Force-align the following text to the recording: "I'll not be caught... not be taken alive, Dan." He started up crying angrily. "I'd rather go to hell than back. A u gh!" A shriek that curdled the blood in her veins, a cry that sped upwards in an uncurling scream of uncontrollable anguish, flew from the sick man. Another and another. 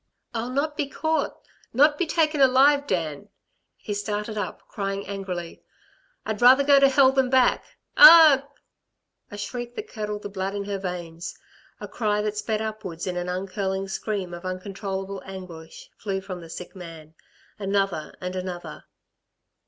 "I'll 0.33 0.49
not 0.49 0.75
be 0.75 0.87
caught... 0.89 1.45
not 1.73 1.99
be 1.99 2.07
taken 2.07 2.41
alive, 2.41 2.87
Dan." 2.87 3.29
He 3.77 3.93
started 3.93 4.35
up 4.35 4.67
crying 4.67 5.05
angrily. 5.05 5.61
"I'd 6.25 6.41
rather 6.41 6.63
go 6.63 6.79
to 6.79 6.89
hell 6.89 7.11
than 7.11 7.29
back. 7.29 7.63
A 7.97 8.37
u 8.37 8.37
gh!" 8.39 8.43
A 9.29 9.37
shriek 9.37 9.75
that 9.75 9.87
curdled 9.87 10.23
the 10.23 10.29
blood 10.29 10.55
in 10.55 10.65
her 10.65 10.79
veins, 10.79 11.37
a 11.79 11.87
cry 11.87 12.19
that 12.23 12.35
sped 12.35 12.63
upwards 12.63 13.05
in 13.05 13.15
an 13.15 13.29
uncurling 13.29 13.87
scream 13.87 14.33
of 14.33 14.43
uncontrollable 14.43 15.21
anguish, 15.23 15.91
flew 15.97 16.19
from 16.19 16.41
the 16.41 16.49
sick 16.49 16.75
man. 16.75 17.13
Another 17.59 18.15
and 18.19 18.35
another. 18.35 18.85